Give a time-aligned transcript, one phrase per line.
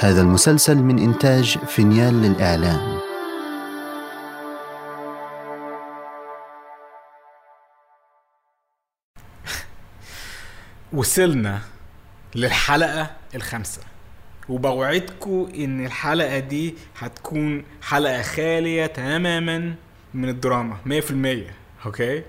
[0.00, 2.98] هذا المسلسل من إنتاج فينيال للإعلام.
[10.92, 11.60] وصلنا
[12.34, 13.82] للحلقة الخامسة.
[14.48, 19.74] وبوعدكم إن الحلقة دي هتكون حلقة خالية تماما
[20.14, 22.22] من الدراما 100% أوكي؟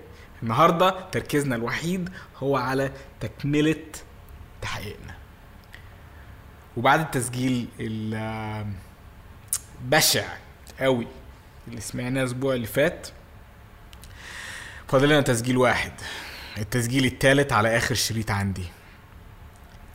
[0.43, 3.75] النهاردة تركيزنا الوحيد هو على تكملة
[4.61, 5.18] تحقيقنا.
[6.77, 7.67] وبعد التسجيل
[9.79, 10.25] البشع
[10.79, 11.07] قوي
[11.67, 13.07] اللي سمعناه الأسبوع اللي فات.
[14.87, 15.91] فاضل لنا تسجيل واحد.
[16.57, 18.65] التسجيل التالت على آخر شريط عندي.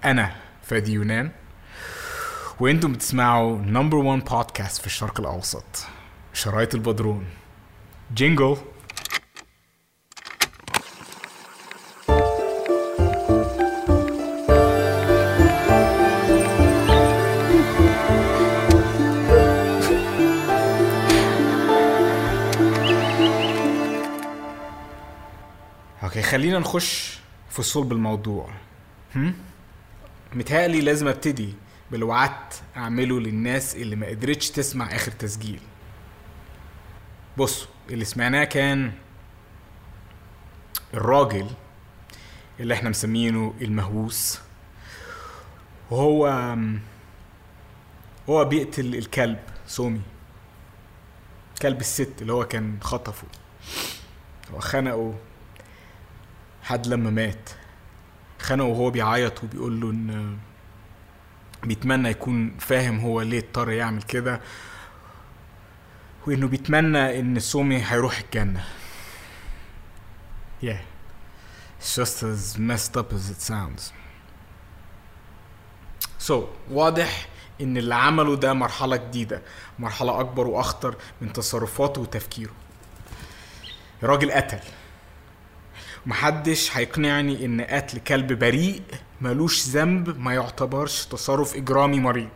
[0.04, 1.30] أنا فادي يونان.
[2.60, 5.86] وأنتم بتسمعوا number 1 بودكاست في الشرق الأوسط.
[6.32, 7.26] شرايط البدرون.
[8.14, 8.56] jingle
[26.34, 27.18] خلينا نخش
[27.50, 28.50] في صلب الموضوع.
[29.16, 29.34] هم؟
[30.32, 31.54] متهيألي لازم أبتدي
[31.90, 35.60] باللي وعدت أعمله للناس اللي ما قدرتش تسمع آخر تسجيل.
[37.36, 38.92] بصوا اللي سمعناه كان
[40.94, 41.50] الراجل
[42.60, 44.40] اللي إحنا مسمينه المهووس.
[45.90, 46.26] وهو
[48.28, 50.00] هو بيقتل الكلب سومي.
[51.62, 53.26] كلب الست اللي هو كان خطفه.
[54.54, 55.14] هو خنقه.
[56.64, 57.50] حد لما مات
[58.40, 60.38] خنقه وهو بيعيط وبيقول له إن
[61.62, 64.40] بيتمنى يكون فاهم هو ليه اضطر يعمل كده
[66.26, 68.64] وإنه بيتمنى إن سومي هيروح الجنة.
[70.62, 70.80] Yeah.
[71.80, 73.92] It's just as messed up as it sounds.
[76.18, 76.34] So
[76.70, 77.28] واضح
[77.60, 79.42] إن اللي عمله ده مرحلة جديدة
[79.78, 82.52] مرحلة أكبر وأخطر من تصرفاته وتفكيره.
[84.02, 84.60] الراجل قتل.
[86.06, 88.82] محدش هيقنعني إن قتل كلب بريء
[89.20, 92.28] ملوش ذنب ما يعتبرش تصرف إجرامي مريض.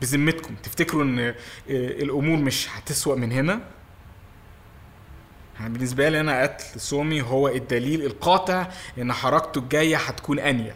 [0.00, 1.34] بذمتكم تفتكروا إن
[1.70, 3.60] الأمور مش هتسوأ من هنا؟
[5.60, 8.68] يعني بالنسبة لي أنا قتل سومي هو الدليل القاطع
[8.98, 10.74] إن حركته الجاية هتكون أنيل.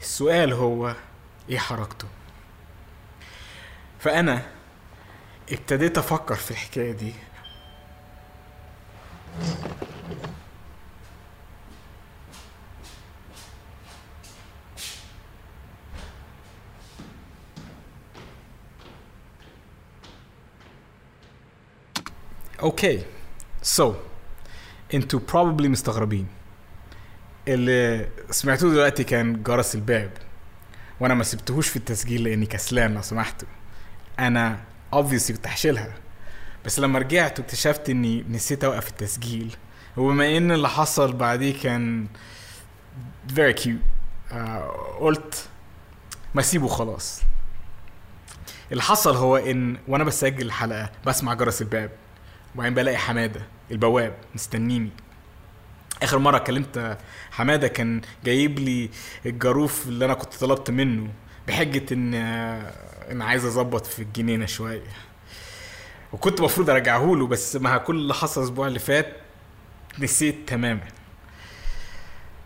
[0.00, 0.94] السؤال هو
[1.48, 2.08] إيه حركته؟
[3.98, 4.42] فأنا
[5.52, 7.12] ابتديت أفكر في الحكاية دي.
[22.62, 23.02] okay
[23.62, 23.94] so
[24.94, 26.26] أنتوا probably مستغربين.
[27.48, 30.10] اللي سمعتوه دلوقتي كان جرس الباب.
[31.00, 33.48] وأنا ما سبتهوش في التسجيل لاني كسلان لو سمحتوا.
[34.18, 34.60] أنا
[34.94, 35.94] obviously كنت هشيلها.
[36.64, 39.56] بس لما رجعت واكتشفت اني نسيت اوقف التسجيل.
[39.96, 42.06] وبما ان اللي حصل بعديه كان
[43.34, 44.32] very cute.
[44.32, 45.48] آه قلت
[46.34, 47.22] ما أسيبه خلاص
[48.72, 51.90] اللي حصل هو إن وأنا بسجل الحلقة بسمع جرس الباب.
[52.54, 54.90] وبعدين بلاقي حمادة البواب مستنيني.
[56.02, 56.98] آخر مرة كلمت
[57.30, 58.90] حمادة كان جايب لي
[59.26, 61.08] الجاروف اللي أنا كنت طلبت منه
[61.48, 62.14] بحجة إن
[63.10, 64.82] إن عايز أظبط في الجنينة شوية.
[66.12, 69.16] وكنت المفروض أرجعه له بس مع كل اللي حصل الأسبوع اللي فات
[69.98, 70.88] نسيت تماما.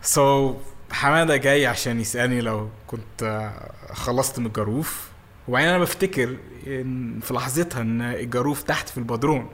[0.01, 3.51] سو so, حمادة جاي عشان يسألني لو كنت
[3.93, 5.09] خلصت من الجاروف.
[5.47, 9.49] وبعدين أنا بفتكر إن في لحظتها إن الجاروف تحت في البدرون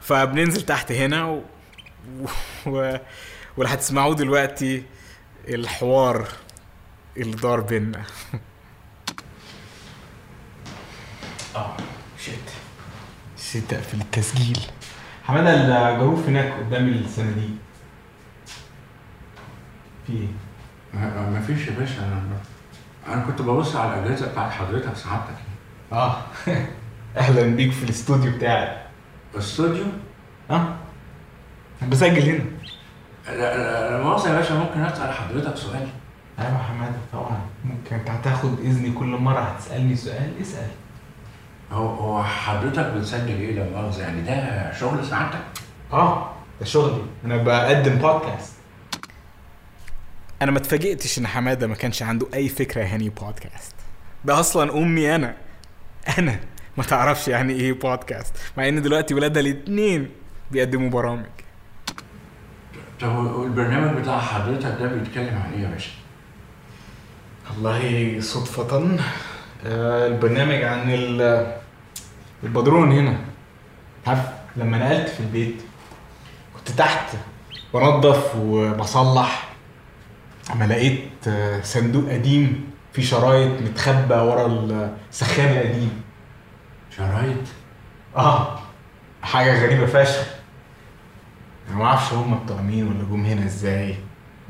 [0.00, 1.42] فبننزل تحت هنا و...
[2.66, 2.98] و...
[3.56, 4.82] واللي هتسمعوه دلوقتي
[5.48, 6.28] الحوار
[7.16, 8.02] اللي دار بينا.
[11.56, 11.76] آه
[12.18, 12.50] شيت
[13.38, 14.58] نسيت اقفل التسجيل.
[15.24, 17.50] حماده الجاروف هناك قدام الصناديق
[20.06, 20.28] في إيه؟
[20.94, 22.22] ما فيش يا باشا.
[23.08, 25.34] أنا كنت ببص على الأجهزة بتاعت حضرتك سعادتك.
[25.92, 26.16] آه.
[27.16, 28.76] أهلا بيك في الاستوديو بتاعي
[29.34, 29.84] الاستوديو
[30.50, 30.74] آه.
[31.88, 32.44] بسجل هنا.
[33.28, 35.88] لا لا لا مؤاخذه يا باشا ممكن أسأل حضرتك سؤال؟
[36.38, 37.40] أيوه يا حماده طبعا.
[37.64, 40.68] ممكن أنت هتاخد إذني كل مرة هتسألني سؤال اسأل.
[41.72, 45.38] هو هو حضرتك بتسجل إيه لا مؤاخذة؟ يعني ده شغل سعادتك؟
[45.92, 46.30] آه
[46.60, 47.02] ده شغلي.
[47.24, 48.52] أنا بقدم بودكاست
[50.42, 53.74] أنا ما اتفاجئتش إن حمادة ما كانش عنده أي فكرة يعني بودكاست.
[54.24, 55.34] ده أصلا أمي أنا.
[56.18, 56.40] أنا؟
[56.76, 58.34] ما تعرفش يعني إيه بودكاست.
[58.56, 60.10] مع إن دلوقتي ولادها الاتنين
[60.50, 61.26] بيقدموا برامج.
[63.00, 65.90] طب والبرنامج بتاع حضرتك ده بيتكلم عن إيه يا باشا؟
[67.50, 68.96] والله صدفة
[69.66, 71.56] آه، البرنامج عن ال-
[72.42, 73.16] البدرون هنا.
[74.06, 74.20] عارف
[74.56, 75.54] لما نقلت في البيت
[76.56, 77.16] كنت تحت
[77.74, 79.49] بنظف وبصلح.
[80.52, 84.46] اما لقيت آه، صندوق قديم فيه شرايط متخبى ورا
[85.10, 86.02] السخان القديم.
[86.96, 87.36] شرايط؟
[88.16, 88.58] آه
[89.22, 90.26] حاجة غريبة فشخ.
[91.68, 93.94] أنا ما أعرفش هم بتوع مين ولا جم هنا إزاي.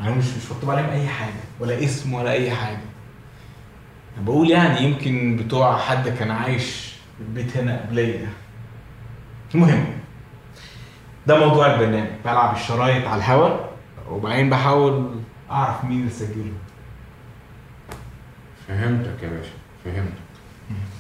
[0.01, 2.81] أنا مش مش مكتوب عليهم أي حاجة ولا اسم ولا أي حاجة.
[4.17, 8.29] أنا بقول يعني يمكن بتوع حد كان عايش في البيت هنا قبليا
[9.55, 9.85] المهم
[11.27, 13.57] ده موضوع البرنامج بلعب الشرايط على الهوا
[14.11, 15.21] وبعدين بحاول
[15.51, 16.53] أعرف مين اللي سجله.
[18.69, 19.51] فهمتك يا باشا
[19.85, 20.13] فهمتك.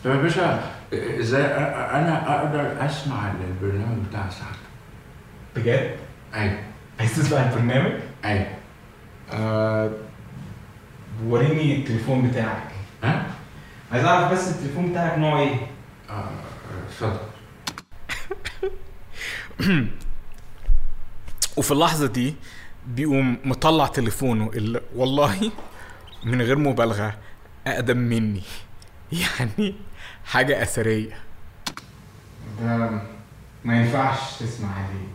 [0.05, 4.61] طب يا باشا إزاي أنا أقدر أسمع البرنامج بتاع سعادتك؟
[5.57, 5.97] بجد؟
[6.35, 6.59] أيوه.
[7.01, 7.93] عايز تسمع البرنامج؟
[8.25, 8.47] أيوه.
[9.33, 9.91] آه
[11.25, 12.69] وريني التليفون بتاعك.
[13.05, 13.27] ها؟
[13.93, 15.57] عايز أعرف بس التليفون بتاعك نوعه إيه؟
[16.11, 16.31] آه،
[16.89, 17.19] اتفضل.
[21.57, 22.35] وفي اللحظة دي
[22.87, 25.51] بيقوم مطلع تليفونه اللي والله
[26.25, 27.15] من غير مبالغة
[27.67, 28.43] أقدم مني.
[29.13, 29.75] يعني
[30.25, 31.19] حاجة أثرية.
[32.63, 32.91] ده
[33.65, 35.11] ما ينفعش تسمع عليه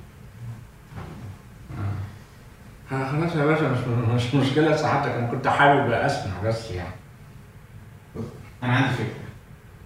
[2.91, 4.75] آه، خلاص يا باشا مش مش مشكلة.
[4.77, 6.95] سعادتك أنا كنت حابب أسمع بس يعني.
[8.63, 9.25] أنا عندي فكرة.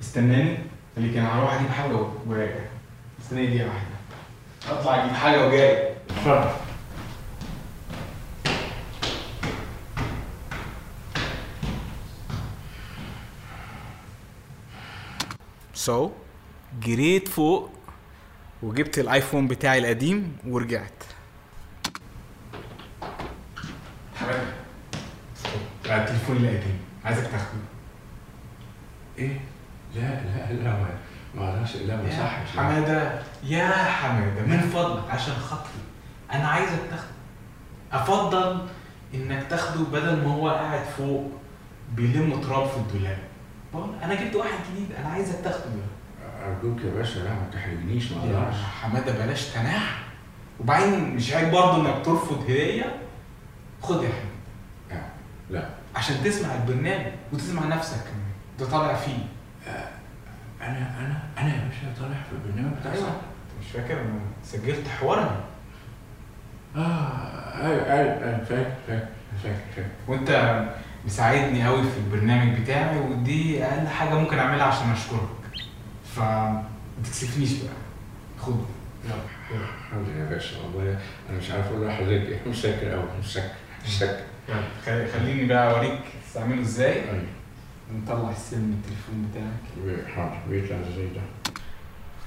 [0.01, 0.57] استناني.
[0.95, 1.95] خليك أنا هروح أجيب حاجة
[2.27, 2.53] وراجع
[3.21, 4.79] استناني دقيقة واحدة.
[4.79, 5.93] أطلع أجيب حاجة وجاي.
[6.09, 6.49] اتفضل.
[15.89, 16.12] سو so,
[16.86, 17.69] جريت فوق
[18.63, 21.03] وجبت الآيفون بتاعي القديم ورجعت.
[24.15, 24.38] حبيبي
[25.86, 27.59] لا التليفون القديم عايزك تاخده.
[29.18, 29.39] إيه؟
[29.95, 30.89] لا لا لا ما
[31.36, 32.57] ما أقدرش لا ما يا صحش.
[32.57, 35.83] حمادة يا حمادة من فضلك عشان خاطري.
[36.31, 37.13] أنا عايزك تاخده.
[37.91, 38.68] أفضل
[39.13, 41.31] إنك تاخده بدل ما هو قاعد فوق
[41.95, 43.28] بيلم تراب في الدولاب.
[43.74, 45.66] أنا جبت واحد جديد أنا عايزك تاخده
[46.45, 48.56] أرجوك يا باشا لا ما تحرجنيش ما أقدرش.
[48.81, 50.04] حمادة بلاش تناح.
[50.60, 52.95] وبعدين مش عيب برضه إنك ترفض هدية.
[53.81, 55.06] خد يا حمادة.
[55.50, 55.69] لا.
[55.95, 58.30] عشان تسمع البرنامج وتسمع نفسك كمان.
[58.60, 59.18] ده طالع فيه.
[60.62, 63.04] أنا أنا أنا يا باشا طالع في البرنامج بتاع أيوه.
[63.04, 63.22] سعادتك.
[63.62, 65.39] مش فاكر أنا سجلت حوارنا؟
[66.75, 69.06] آه أيوه أيوه فاكر فاكر
[69.44, 69.88] فاكر فاكر.
[70.07, 70.30] وأنت
[71.09, 75.29] مساعدني قوي في البرنامج بتاعي ودي أقل حاجة ممكن أعملها عشان أشكرك.
[76.15, 76.63] ف ما
[77.03, 77.73] تكسفنيش بقى.
[78.39, 78.56] خد.
[79.06, 79.15] يلا.
[79.51, 82.39] يلا يا باشا والله أنا مش عارف أقول لحضرتك إيه.
[82.47, 83.53] مش فاكر قوي مش فاكر.
[83.88, 85.07] مش فاكر.
[85.13, 86.94] خليني بقى أوريك تستعمله إزاي.
[86.94, 87.23] أيوة.
[87.95, 90.15] نطلع السن من التليفون بتاعك.
[90.15, 90.38] حاضر.
[90.50, 91.21] بيطلع إزاي ده.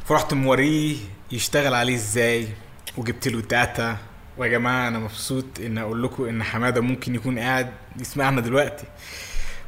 [0.05, 0.97] فرحت موريه
[1.33, 2.49] يشتغل عليه إزاي؟
[2.97, 3.97] وجبت له data.
[4.37, 8.85] ويا جماعة أنا مبسوط إن أقول لكم إن حمادة ممكن يكون قاعد يسمعنا دلوقتي.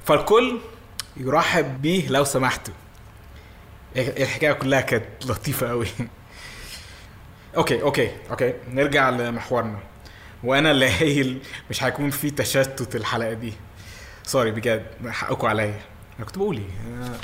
[0.05, 0.59] فالكل
[1.17, 2.75] يرحب بيه لو سمحتوا.
[3.97, 5.87] الحكاية كلها كانت لطيفة قوي
[7.57, 9.79] okay okay okay نرجع لمحورنا.
[10.45, 13.53] وأنا اللي قايل مش هيكون في تشتت الحلقة دي.
[14.23, 15.81] sorry بجد حقكم عليا.
[16.19, 17.19] أنا كنت بقول إيه.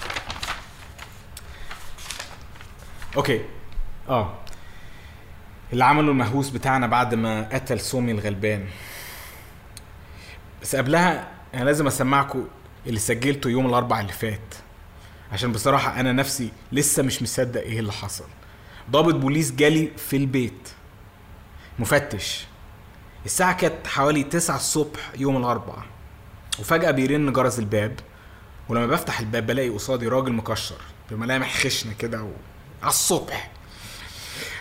[3.16, 3.44] okay
[4.08, 4.38] آه.
[5.72, 8.66] اللي عمله المهووس بتاعنا بعد ما قتل سومي الغلبان.
[10.62, 12.48] بس قبلها أنا لازم أسمعكم
[12.86, 14.54] اللي سجلته يوم الأربع اللي فات.
[15.32, 18.24] عشان بصراحة أنا نفسي لسه مش مصدق إيه اللي حصل.
[18.90, 20.68] ضابط بوليس جالي في البيت.
[21.78, 22.46] مفتش.
[23.24, 25.84] الساعة كانت حوالي تسعة الصبح يوم الأربعاء
[26.58, 28.00] وفجأة بيرن جرس الباب.
[28.68, 32.30] ولما بفتح الباب بلاقي قصادي راجل مكشر بملامح خشنة كده و...
[32.82, 33.50] على الصبح.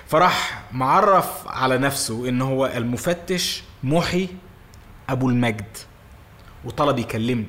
[0.09, 4.27] فراح معرف على نفسه إن هو المفتش محي
[5.09, 5.77] أبو المجد
[6.65, 7.47] وطلب يكلمني.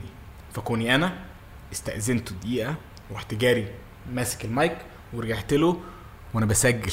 [0.55, 1.19] فكوني أنا
[1.73, 2.75] استأذنته دقيقة
[3.11, 3.69] ورحت جاري
[4.12, 4.76] ماسك المايك
[5.12, 5.81] ورجعت له
[6.35, 6.93] وأنا بسجل.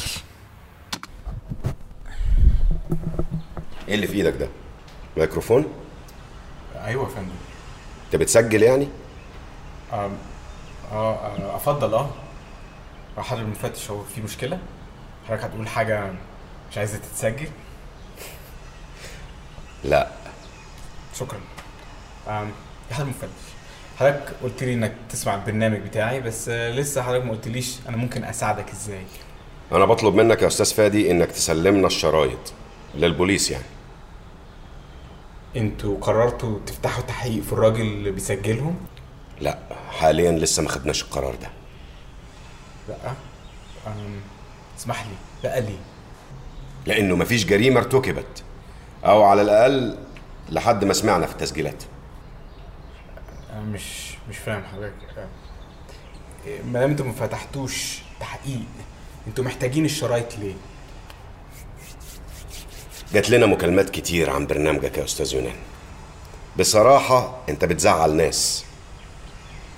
[3.87, 4.49] إيه اللي في إيدك ده؟
[5.17, 5.65] ميكروفون؟
[6.75, 7.29] أيوه يا فندم.
[8.05, 8.87] أنت بتسجل يعني؟
[9.93, 10.11] آه
[10.91, 12.09] آه أفضل آه.
[13.17, 14.59] حضرتك المفتش هو في مشكلة؟
[15.27, 16.11] حضرتك هتقول حاجة
[16.71, 17.47] مش عايزة تتسجل؟
[19.83, 20.07] لا.
[21.19, 21.39] شكرا.
[22.27, 22.47] يا
[22.91, 23.27] حضرتك المفتش
[23.99, 28.69] حضرتك قلت لي إنك تسمع البرنامج بتاعي بس لسه حضرتك ما قلتليش أنا ممكن أساعدك
[28.71, 29.03] إزاي.
[29.71, 32.53] أنا بطلب منك يا أستاذ فادي إنك تسلمنا الشرايط
[32.95, 33.63] للبوليس يعني.
[35.55, 38.77] أنتوا قررتوا تفتحوا تحقيق في الراجل اللي بيسجلهم؟
[39.41, 39.59] لا
[39.99, 41.49] حاليا لسه ما خدناش القرار ده.
[42.89, 42.95] لا.
[43.87, 44.21] أم،
[44.77, 45.79] اسمح لي بقى ليه
[46.85, 48.43] لأنه مفيش جريمة ارتكبت.
[49.05, 49.97] أو على الأقل
[50.49, 51.83] لحد ما سمعنا في التسجيلات.
[53.53, 55.27] أنا مش مش فاهم حضرتك.
[56.71, 58.65] ما دام أنتوا ما فتحتوش تحقيق
[59.27, 60.53] أنتوا محتاجين الشرايط ليه؟
[63.13, 65.55] جات لنا مكالمات كتير عن برنامجك يا أستاذ يونان.
[66.59, 68.65] بصراحة أنت بتزعل ناس.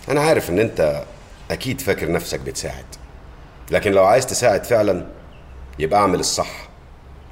[0.10, 1.04] أنا عارف إن أنت
[1.52, 2.86] أكيد فاكر نفسك بتساعد.
[3.72, 5.08] لكن لو عايز تساعد فعلا
[5.80, 6.70] يبقى اعمل الصح.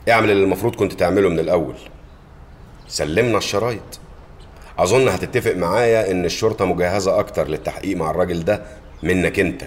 [0.09, 1.75] اعمل اللي المفروض كنت تعمله من الأول.
[2.87, 3.99] سلمنا الشرايط.
[4.79, 8.65] أظن هتتفق معايا إن الشرطة مجهزة أكتر للتحقيق مع الراجل ده
[9.03, 9.63] منك أنت.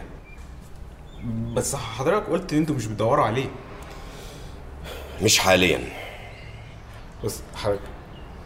[1.55, 3.47] بس حضرتك قلت إن أنتوا مش بتدوروا عليه.
[5.23, 5.81] مش حاليا.
[7.25, 7.81] بص حضرتك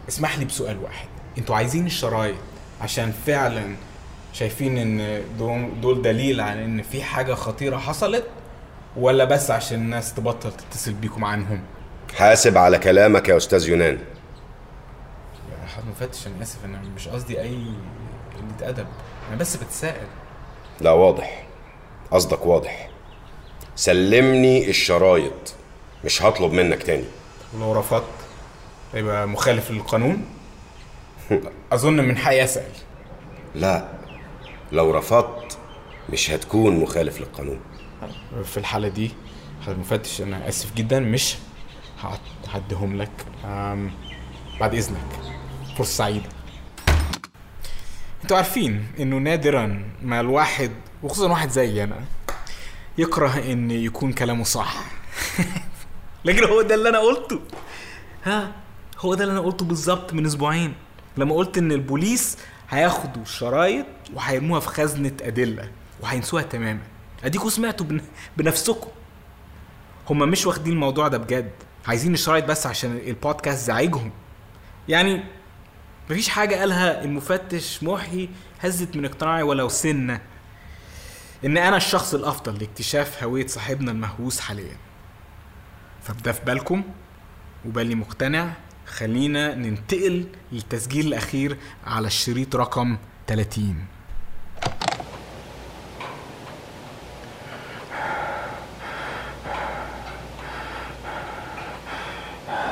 [0.09, 1.07] اسمح لي بسؤال واحد.
[1.37, 2.35] أنتوا عايزين الشرايط
[2.81, 3.75] عشان فعلا
[4.35, 5.21] شايفين إن
[5.81, 8.23] دول, دليل على إن في حاجة خطيرة حصلت
[8.97, 11.61] ولا بس عشان الناس تبطل تتصل بيكم عنهم؟
[12.15, 13.93] حاسب على كلامك يا أستاذ يونان.
[15.61, 17.57] يا حضرتك مفتش أنا آسف أنا مش قصدي أي
[18.59, 18.87] قلة أدب
[19.29, 20.07] أنا بس بتساءل.
[20.81, 21.45] لا واضح.
[22.11, 22.89] قصدك واضح.
[23.75, 25.53] سلمني الشرايط
[26.05, 27.05] مش هطلب منك تاني.
[27.53, 28.03] ولو رفضت
[28.93, 30.25] يبقى مخالف للقانون؟
[31.73, 32.71] أظن من حقي أسأل.
[33.55, 33.85] لا
[34.75, 35.57] لو رفضت
[36.09, 37.59] مش هتكون مخالف للقانون.
[38.43, 39.11] في الحالة دي
[39.61, 41.35] حضرتك مفتش أنا آسف جدا مش
[42.03, 42.19] هعد-
[42.53, 43.11] هعديهم لك
[44.59, 44.97] بعد إذنك.
[45.77, 46.29] فرصة سعيدة.
[48.23, 50.71] أنتوا عارفين إنه نادرا ما الواحد
[51.03, 52.05] وخصوصا واحد زي أنا
[52.97, 54.75] يكره إن يكون كلامه صح.
[56.25, 57.39] لكن هو ده اللي أنا قلته.
[58.23, 58.51] ها؟
[58.99, 60.73] هو ده اللي أنا قلته بالظبط من أسبوعين.
[61.17, 62.37] لما قلت إن البوليس
[62.69, 66.81] هياخدوا الشرايط وهيرموها في خزنة أدلة وهينسوها تماما.
[67.23, 68.01] أديكوا سمعتوا بن...
[68.37, 68.87] بنفسكم
[70.09, 71.51] هما مش واخدين الموضوع ده بجد.
[71.87, 74.11] عايزين الشرايط بس عشان البودكاست زعيجهم.
[74.89, 75.23] يعني
[76.09, 78.29] مفيش حاجة قالها المفتش محي
[78.61, 80.21] هزت من اقتناعي ولو سنة.
[81.45, 84.77] إن أنا الشخص الأفضل لاكتشاف هوية صاحبنا المهووس حاليا.
[86.03, 86.83] فبده في بالكم؟
[87.65, 88.51] وبالي مقتنع؟
[88.85, 93.85] خلينا ننتقل للتسجيل الأخير على الشريط رقم 30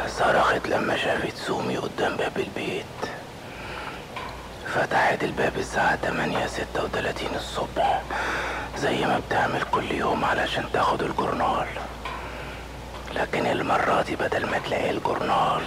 [0.07, 2.85] صرخت لما شافت سومي قدام باب البيت.
[4.75, 8.03] فتحت الباب الساعة 8 36 الصبح
[8.77, 11.67] زي ما بتعمل كل يوم علشان تاخد الجورنال.
[13.15, 15.61] لكن المرة دي بدل ما تلاقي الجورنال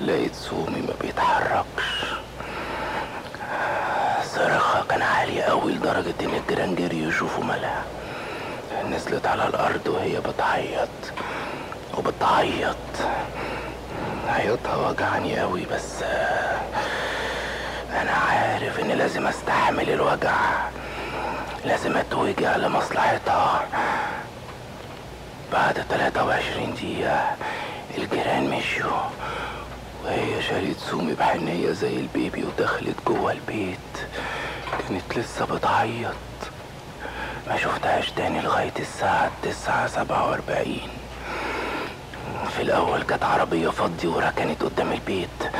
[0.00, 2.04] لقيت سومي ما بيتحركش.
[4.24, 7.84] صرخها كان عالي قوي لدرجة إن الجيران جريوا يشوفوا مالها
[8.90, 10.88] نزلت على الأرض وهي بتعيط
[11.98, 12.76] وبتعيط.
[14.28, 16.02] عياطها وجعني قوي بس
[17.92, 20.36] أنا عارف إن لازم أستحمل الوجع.
[21.64, 23.64] لازم أتوجع لمصلحتها.
[25.52, 27.36] بعد 23 دقيقة
[27.98, 29.02] الجيران مشيوا.
[30.04, 33.78] وهي شالت سومي بحنية زي البيبي ودخلت جوه البيت.
[34.88, 36.14] كانت لسه بتعيط.
[37.48, 40.88] ما شفتهاش تاني لغاية الساعة تسعة سبعة وأربعين.
[42.56, 45.52] في الأول كانت عربية فضي وركنت قدام البيت.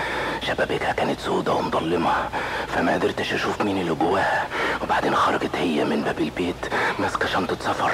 [0.46, 2.28] شبابيكها كانت سودة ومضلمة
[2.68, 4.46] فما قدرتش أشوف مين اللي جواها.
[4.82, 6.66] وبعدين خرجت هي من باب البيت
[6.98, 7.90] ماسكة شنطة سفر.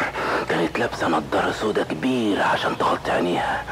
[0.49, 3.65] كانت لابسة نضارة سودة كبيرة عشان تغطي عينيها.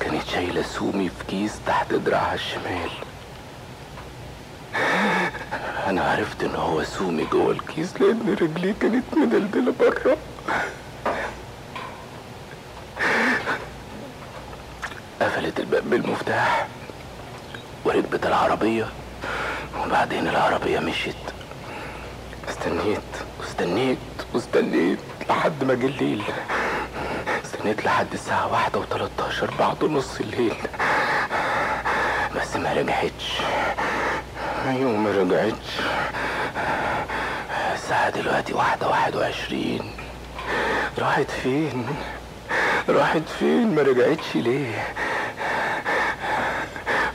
[0.00, 2.90] كانت شايلة سومي في كيس تحت دراعها الشمال.
[5.86, 10.16] أنا عرفت إن هو سومي جوه الكيس لأن رجليه كانت مدلدلة بره
[15.20, 16.66] قفلت الباب بالمفتاح
[17.84, 18.86] وركبت العربية
[19.86, 21.14] وبعدين العربية مشيت.
[22.58, 23.00] استنيت
[23.40, 23.98] واستنيت
[24.34, 24.98] واستنيت
[25.30, 26.22] لحد ما جه الليل.
[27.44, 30.54] استنيت لحد الساعة واحدة وتلاتاشر بعد نص الليل.
[32.36, 33.40] بس ما رجعتش.
[34.68, 35.70] أيوه ما رجعتش.
[37.74, 39.92] الساعة دلوقتي واحدة واحد وعشرين.
[40.98, 41.86] راحت فين؟
[42.88, 44.84] راحت فين؟ ما رجعتش ليه؟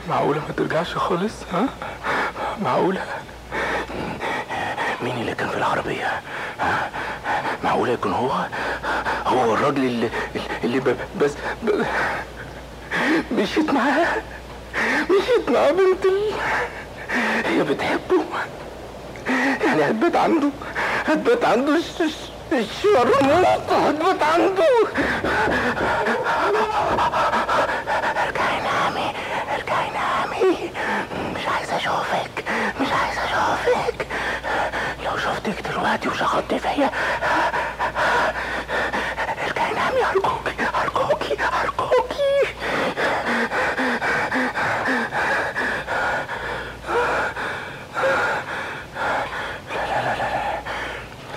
[0.10, 1.66] معقولة ما ترجعش خالص ها؟
[2.62, 3.06] معقولة؟
[5.04, 6.22] مين اللي كان في العربية؟
[7.64, 8.32] معقولة يكون هو؟
[9.26, 10.10] هو الراجل اللي
[10.64, 10.80] اللي
[11.22, 11.32] بس
[13.32, 14.08] مشيت معاه.
[15.10, 16.06] مشيت مع بنت.
[17.46, 18.24] هي بتحبه.
[19.66, 20.50] يعني هتبات عنده.
[21.08, 24.64] هتبات عنده الش- الش- الشرموط هتبات عنده
[28.26, 29.12] ارجعي نامي
[29.56, 30.72] ارجعي نامي
[31.36, 32.44] مش عايزه اشوفك
[32.82, 34.08] مش عايزه اشوفك
[35.06, 35.62] لو شفتك
[35.94, 36.92] دلوقتي وشخطت فيا
[39.48, 42.54] ارجعي نامي ارجوكي ارجوكي ارجوكي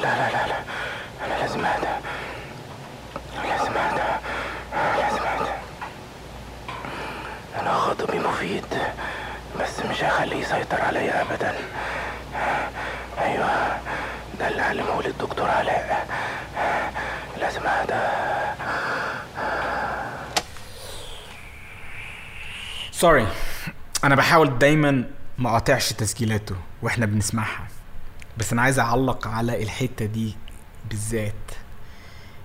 [0.02, 0.56] لا لا لا لا
[1.26, 1.86] أنا لازم اهدى
[3.48, 4.02] لازم اهدى
[5.00, 5.50] لازم اهدى
[7.60, 8.66] أنا خطبي مفيد
[9.60, 11.54] بس مش هخليه يسيطر عليا ابدا
[13.20, 13.78] أيوه
[14.40, 16.06] ده اللي علمه لي الدكتور علاء
[17.40, 18.06] لازم اهدى
[23.06, 23.26] سوري
[24.04, 25.04] أنا بحاول دايما
[25.38, 27.68] ما أقاطعش تسجيلاته وإحنا بنسمعها.
[28.38, 30.36] بس أنا عايز أعلق على الحتة دي
[30.90, 31.50] بالذات.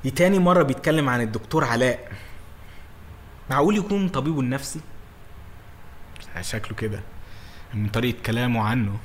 [0.04, 2.12] دي تاني مرة بيتكلم عن الدكتور علاء.
[3.50, 4.80] معقول يكون طبيبه النفسي
[6.42, 7.00] شكله كده.
[7.74, 8.98] من طريقة كلامه عنه.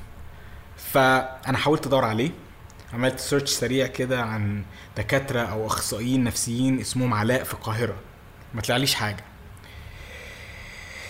[0.77, 2.31] فأنا حاولت أدور عليه.
[2.93, 4.63] عملت search سريع كده عن
[4.97, 7.95] دكاترة أو أخصائيين نفسيين اسمهم علاء في القاهرة.
[8.53, 9.23] ما طلعليش حاجة.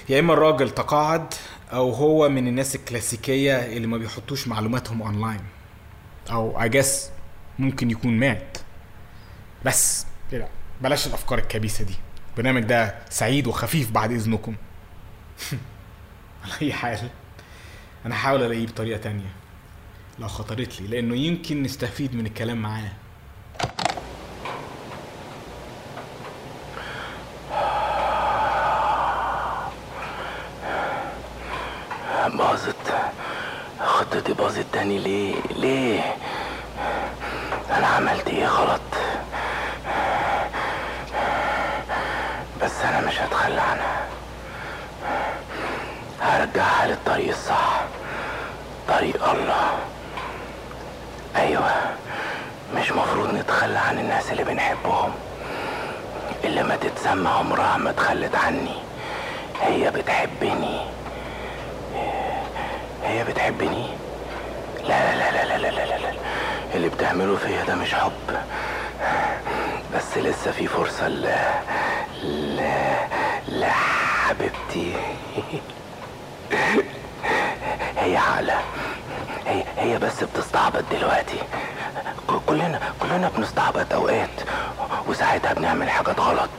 [0.09, 1.33] يا إما الراجل تقاعد
[1.73, 5.39] أو هو من الناس الكلاسيكية اللي ما بيحطوش معلوماتهم اونلاين
[6.31, 6.87] أو I guess
[7.59, 8.57] ممكن يكون مات.
[9.65, 10.47] بس لا
[10.81, 11.93] بلاش الأفكار الكبيسة دي.
[12.29, 14.55] البرنامج ده سعيد وخفيف بعد إذنكم.
[16.43, 17.09] على أي حال
[18.05, 19.31] أنا هحاول ألاقيه بطريقة تانية.
[20.19, 22.91] لو خطرت لي لأنه يمكن نستفيد من الكلام معاه
[32.27, 32.75] باظت
[34.11, 36.01] خطتي باظت تاني ليه؟ ليه؟
[37.72, 38.81] أنا عملت إيه غلط؟
[42.63, 44.07] بس أنا مش هتخلى عنها.
[46.22, 47.81] هرجعها للطريق الصح.
[48.87, 49.70] طريق الله.
[51.35, 51.72] أيوه
[52.75, 55.11] مش مفروض نتخلى عن الناس اللي بنحبهم.
[56.43, 58.75] اللي ما تتسمى عمرها ما تخلت عني.
[59.61, 60.97] هي بتحبني.
[63.07, 63.87] هي بتحبني
[64.83, 66.11] لا لا لا لا لا لا لا,
[66.75, 68.37] اللي بتعمله فيا ده مش حب.
[69.96, 71.35] بس لسه في فرصة ل
[72.24, 72.61] ل
[73.48, 74.93] لحبيبتي.
[77.98, 78.59] هي عقلة.
[79.48, 81.37] هي هي بس بتستعبط دلوقتي.
[82.48, 84.29] كلنا كلنا بنستعبط أوقات.
[85.07, 86.50] وساعتها بنعمل حاجات غلط.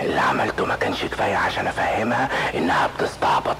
[0.00, 3.56] اللي عملته ما كانش كفاية عشان أفهمها إنها بتستعبط.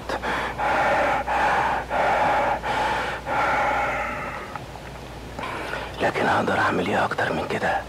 [6.05, 7.81] لكن أقدر أعمل إيه أكتر من كده؟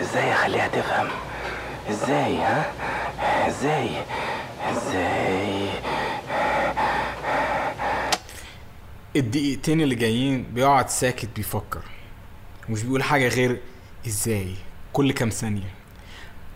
[0.00, 1.08] إزاي أخليها تفهم؟
[1.90, 2.72] إزاي ها؟
[3.48, 3.90] إزاي؟
[4.70, 5.68] إزاي؟
[9.16, 11.80] الدقيقتين اللي جايين بيقعد ساكت بيفكر.
[12.68, 13.60] ومش بيقول حاجة غير
[14.06, 14.54] إزاي
[14.92, 15.70] كل كام ثانية.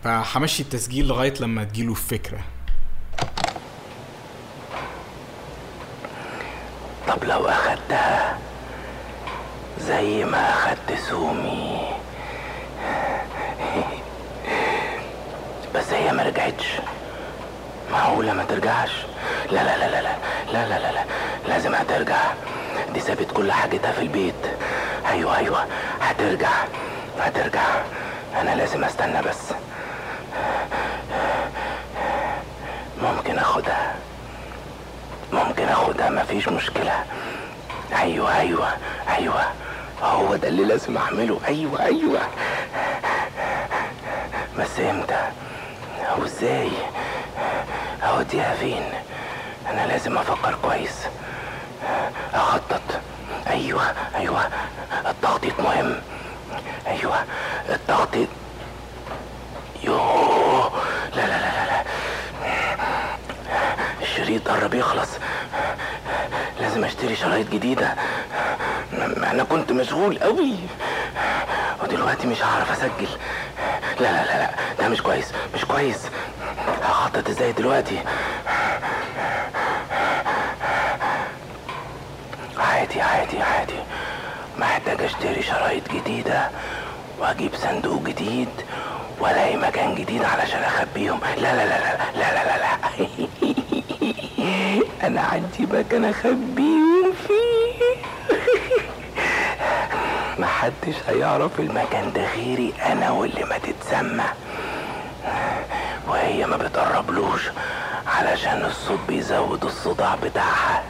[0.03, 2.39] فهمشي التسجيل لغاية لما تجيله الفكرة
[7.07, 8.37] طب لو أخدتها
[9.79, 11.81] زي ما اخدت سومي.
[15.75, 16.67] بس هي ما رجعتش.
[17.91, 18.91] معقولة ما ترجعش؟
[19.51, 20.15] لا لا لا لا لا
[20.53, 21.03] لا لا لا, لا.
[21.47, 22.21] لازم هترجع.
[22.93, 24.45] دي سابت كل حاجتها في البيت.
[25.11, 25.65] أيوه أيوه
[26.01, 26.51] هترجع
[27.19, 27.63] هترجع.
[28.41, 29.53] أنا لازم أستنى بس.
[33.03, 33.95] ممكن آخدها.
[35.33, 37.03] ممكن آخدها مفيش مشكلة.
[38.01, 38.67] أيوه أيوه
[39.17, 39.43] أيوه.
[40.03, 41.39] هو ده اللي لازم أعمله.
[41.47, 42.19] أيوه أيوه.
[44.59, 45.21] بس إمتى؟
[46.09, 46.71] أو إزاي؟
[48.03, 48.83] اوديها فين
[49.69, 51.07] أنا لازم أفكر كويس.
[52.33, 52.81] أخطط.
[53.47, 53.81] أيوه
[54.15, 54.49] أيوه.
[55.07, 56.01] التخطيط مهم.
[56.87, 57.15] أيوه
[57.69, 58.27] التخطيط.
[59.83, 60.71] يوه.
[61.15, 61.83] لا لا لا لا.
[64.01, 65.09] الشريط قرب يخلص.
[66.59, 67.95] لازم أشتري شرايط جديدة.
[68.99, 70.55] ما أنا كنت مشغول قوي.
[71.83, 73.07] ودلوقتي مش هعرف اسجل.
[73.99, 76.01] لا لا لا لا ده مش كويس مش كويس.
[76.83, 77.99] هخطط إزاي دلوقتي؟
[82.57, 83.79] عادي عادي عادي.
[84.59, 86.49] محتاج اشتري شرايط جديدة
[87.19, 88.49] واجيب صندوق جديد
[89.19, 91.19] والاقي مكان جديد علشان اخبيهم.
[91.37, 92.77] لا لا لا لا لا لا لا, لا.
[95.07, 97.73] أنا عندي مكان اخبيهم فيه.
[100.39, 104.23] محدش هيعرف المكان ده غيري أنا واللي ما تتسمى.
[106.07, 107.49] وهي ما بتقربلوش
[108.07, 110.83] علشان الصوت بيزود الصداع بتاعها.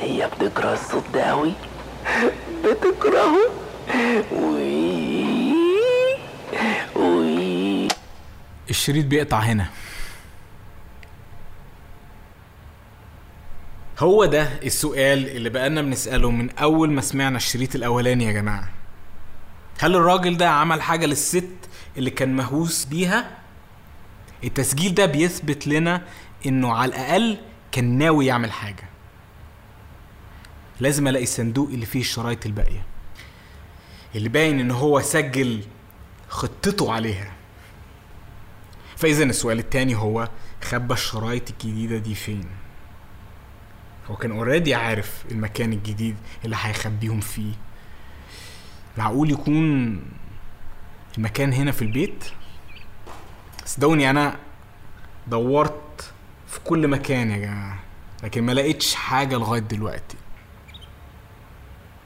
[0.00, 1.52] هي بتكره الصوت ده أوي.
[2.64, 3.50] بتكرهه.
[8.70, 9.66] الشريط بيقطع هنا.
[13.98, 18.68] هو ده السؤال اللي بقالنا بنسأله من أول ما سمعنا الشريط الأولاني يا جماعة.
[19.80, 21.48] هل الراجل ده عمل حاجة للست
[21.96, 23.38] اللي كان مهووس بيها؟
[24.44, 26.02] التسجيل ده بيثبت لنا
[26.46, 27.38] إنه على الأقل
[27.72, 28.84] كان ناوي يعمل حاجة.
[30.80, 32.82] لازم ألاقي الصندوق اللي فيه الشرايط الباقية.
[34.14, 35.64] اللي باين إن هو سجل
[36.28, 37.32] خطته عليها.
[39.04, 40.28] فاذا السؤال التاني هو
[40.62, 42.44] خبى الشرايط الجديدة دي فين؟
[44.10, 47.52] هو كان already عارف المكان الجديد اللي هيخبيهم فيه.
[48.98, 50.00] معقول يكون
[51.18, 52.24] المكان هنا في البيت؟
[53.64, 54.36] صدقوني أنا
[55.26, 56.12] دورت
[56.48, 57.78] في كل مكان يا جماعة
[58.22, 60.16] لكن ما لقيتش حاجة لغاية دلوقتي.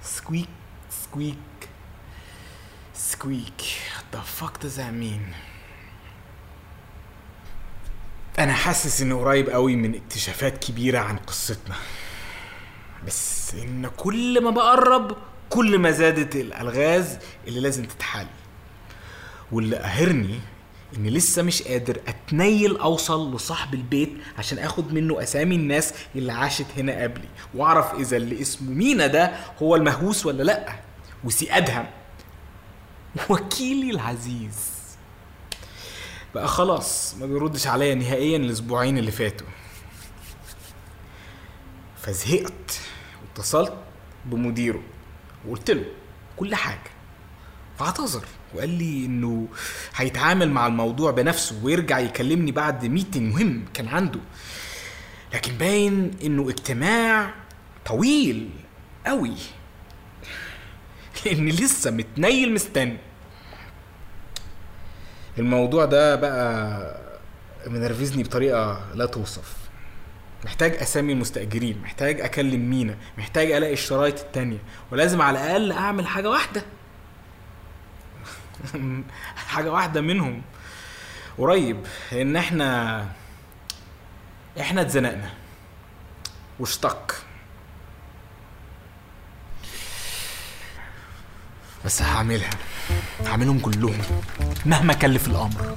[0.02, 0.48] squeak
[0.90, 1.38] squeak
[2.94, 3.62] سكويك.
[3.96, 5.34] What the fuck does that mean?
[8.38, 11.74] أنا حاسس إنه قريب قوي من اكتشافات كبيرة عن قصتنا.
[13.06, 15.16] بس إن كل ما بقرب
[15.50, 18.26] كل ما زادت الألغاز اللي لازم تتحل.
[19.52, 20.40] واللي قاهرني
[20.96, 26.66] اني لسه مش قادر أتنيل أوصل لصاحب البيت عشان آخد منه أسامي الناس اللي عاشت
[26.76, 30.72] هنا قبلي وأعرف إذا اللي اسمه مينا ده هو المهووس ولا لأ.
[31.24, 31.86] وسي أدهم
[33.30, 34.77] وكيلي العزيز.
[36.34, 39.46] بقى خلاص ما بيردش عليا نهائيا الأسبوعين اللي فاتوا.
[42.02, 42.80] فزهقت
[43.22, 43.74] واتصلت
[44.24, 44.82] بمديره
[45.46, 45.84] وقلت له
[46.36, 46.90] كل حاجة.
[47.78, 49.48] فاعتذر وقال لي إنه
[49.94, 54.20] هيتعامل مع الموضوع بنفسه ويرجع يكلمني بعد ميتنج مهم كان عنده.
[55.34, 57.34] لكن باين إنه اجتماع
[57.86, 58.50] طويل
[59.06, 59.34] قوي
[61.26, 62.98] لأني لسه متنيل مستني.
[65.38, 67.00] الموضوع ده بقى
[67.66, 69.56] منرفزني بطريقة لا توصف.
[70.44, 74.58] محتاج أسامي المستأجرين محتاج أكلم مينا محتاج ألاقي الشرايط التانية
[74.90, 76.62] ولازم على الأقل أعمل حاجة واحدة.
[79.36, 80.42] حاجة واحدة منهم.
[81.38, 83.06] قريب لأن إحنا
[84.60, 85.30] إحنا اتزنقنا.
[86.60, 87.14] واشتق.
[91.88, 92.50] بس هعملها.
[93.26, 93.98] هعملهم كلهم.
[94.66, 95.76] مهما كلف الأمر.